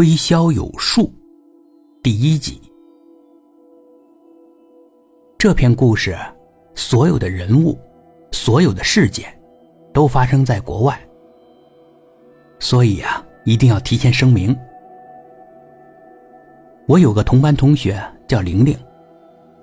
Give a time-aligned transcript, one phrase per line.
[0.00, 1.12] 推销有术，
[2.02, 2.58] 第一集。
[5.36, 6.16] 这篇故事，
[6.74, 7.78] 所有的人物，
[8.32, 9.38] 所有的事件，
[9.92, 10.98] 都发生在国外。
[12.58, 14.58] 所以呀，一定要提前声明。
[16.86, 18.74] 我有个同班同学叫玲玲，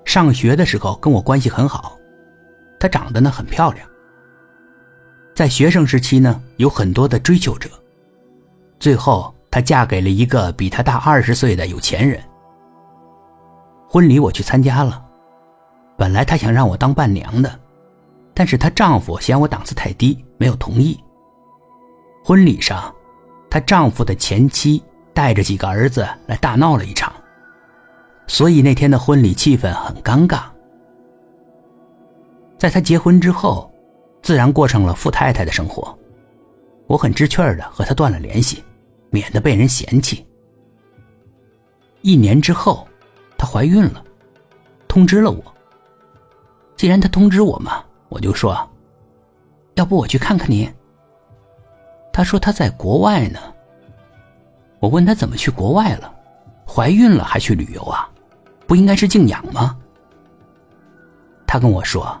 [0.04, 1.98] 上学的时候跟我关系很好，
[2.78, 3.84] 她长得呢很漂亮。
[5.34, 7.68] 在学生时期呢，有很多的追求者，
[8.78, 9.34] 最后。
[9.50, 12.20] 她嫁给了一个比她大二十岁的有钱人。
[13.88, 15.02] 婚礼我去参加了，
[15.96, 17.58] 本来她想让我当伴娘的，
[18.34, 20.98] 但是她丈夫嫌我档次太低，没有同意。
[22.22, 22.94] 婚礼上，
[23.48, 24.82] 她丈夫的前妻
[25.14, 27.10] 带着几个儿子来大闹了一场，
[28.26, 30.42] 所以那天的婚礼气氛很尴尬。
[32.58, 33.72] 在她结婚之后，
[34.20, 35.96] 自然过上了富太太的生活，
[36.86, 38.62] 我很知趣的和她断了联系。
[39.10, 40.26] 免得被人嫌弃。
[42.02, 42.86] 一年之后，
[43.36, 44.04] 她怀孕了，
[44.86, 45.42] 通知了我。
[46.76, 48.56] 既然她通知我嘛，我就说
[49.74, 50.70] ：“要不我去看看你。”
[52.12, 53.38] 她说她在国外呢。
[54.80, 56.14] 我问她怎么去国外了？
[56.66, 58.08] 怀孕了还去旅游啊？
[58.66, 59.76] 不应该是静养吗？
[61.46, 62.16] 她跟我说，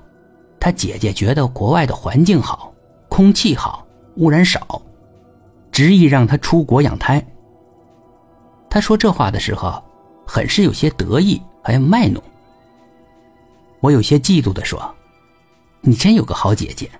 [0.58, 2.74] 她姐姐觉得国外的环境好，
[3.08, 4.82] 空气好，污染少。
[5.78, 7.24] 执意让他出国养胎。
[8.68, 9.80] 他说这话的时候，
[10.26, 12.20] 很是有些得意，还有卖弄。
[13.78, 14.92] 我有些嫉妒的说
[15.80, 16.90] ：“你真有个好姐姐。”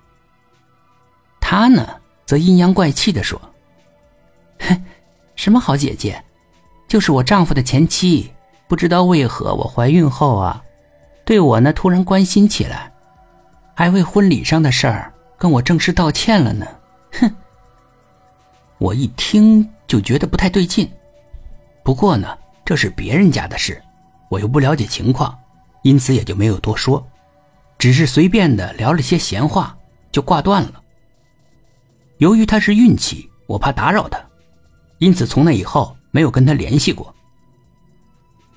[1.41, 1.85] 他呢，
[2.25, 3.37] 则阴阳怪气的说
[4.63, 4.81] ：“哼，
[5.35, 6.23] 什么好姐姐，
[6.87, 8.31] 就是我丈夫的前妻。
[8.69, 10.63] 不知道为何我怀孕后啊，
[11.25, 12.89] 对我呢突然关心起来，
[13.75, 16.65] 还为婚礼上的事儿跟我正式道歉了呢。”
[17.19, 17.35] 哼。
[18.79, 20.89] 我一听就觉得不太对劲，
[21.83, 23.81] 不过呢，这是别人家的事，
[24.29, 25.37] 我又不了解情况，
[25.83, 27.05] 因此也就没有多说，
[27.77, 29.77] 只是随便的聊了些闲话，
[30.11, 30.81] 就挂断了。
[32.19, 34.17] 由于他是孕期，我怕打扰他，
[34.97, 37.13] 因此从那以后没有跟他联系过。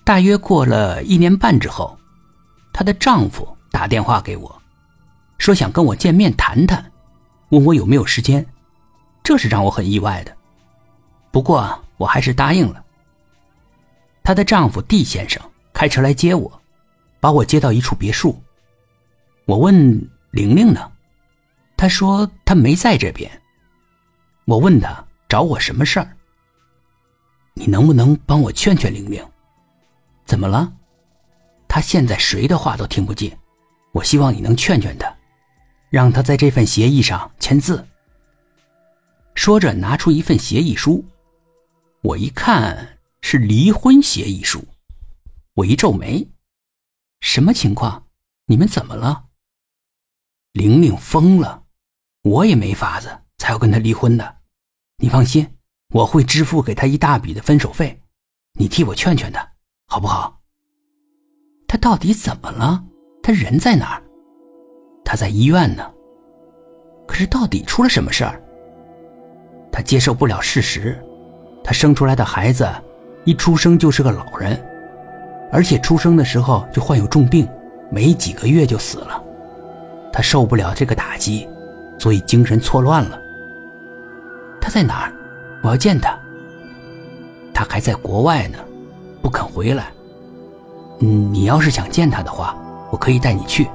[0.04, 1.98] 大约过了一年半之后，
[2.72, 4.62] 她的丈夫打电话给我，
[5.38, 6.92] 说想跟我见面谈谈，
[7.50, 8.44] 问我有没有时间。
[9.22, 10.36] 这是让我很意外的，
[11.30, 12.84] 不过我还是答应了。
[14.22, 15.40] 她的丈夫 D 先生
[15.72, 16.60] 开车来接我，
[17.20, 18.42] 把我接到一处别墅。
[19.46, 19.74] 我问
[20.30, 20.90] 玲玲呢，
[21.76, 23.30] 她说她没在这边。
[24.44, 26.16] 我问她找我什么事儿？
[27.54, 29.24] 你能不能帮我劝劝玲玲？
[30.24, 30.72] 怎么了？
[31.68, 33.36] 她现在谁的话都听不进，
[33.92, 35.12] 我希望你能劝劝她，
[35.90, 37.86] 让她在这份协议上签字。
[39.44, 41.04] 说着，拿出一份协议书，
[42.02, 44.64] 我一看是离婚协议书，
[45.54, 46.28] 我一皱眉，
[47.20, 48.06] 什么情况？
[48.46, 49.24] 你们怎么了？
[50.52, 51.64] 玲玲疯了，
[52.22, 54.36] 我也没法子，才要跟她离婚的。
[54.98, 55.56] 你放心，
[55.92, 58.00] 我会支付给她一大笔的分手费，
[58.60, 59.54] 你替我劝劝她，
[59.88, 60.40] 好不好？
[61.66, 62.84] 她到底怎么了？
[63.20, 64.04] 她人在哪儿？
[65.04, 65.92] 她在医院呢。
[67.08, 68.40] 可是到底出了什么事儿？
[69.72, 71.02] 他接受不了事实，
[71.64, 72.68] 他生出来的孩子
[73.24, 74.62] 一出生就是个老人，
[75.50, 77.48] 而且出生的时候就患有重病，
[77.90, 79.20] 没几个月就死了。
[80.12, 81.48] 他受不了这个打击，
[81.98, 83.18] 所以精神错乱了。
[84.60, 85.12] 他在哪儿？
[85.62, 86.14] 我要见他。
[87.54, 88.58] 他还在国外呢，
[89.22, 89.90] 不肯回来。
[91.00, 92.54] 嗯，你要是想见他的话，
[92.90, 93.66] 我可以带你去。